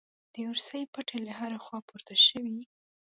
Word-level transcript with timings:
د 0.33 0.35
ارسي 0.49 0.81
پټې 0.93 1.17
له 1.27 1.31
هرې 1.39 1.59
خوا 1.63 1.79
پورته 1.87 2.15
شوې. 2.25 2.59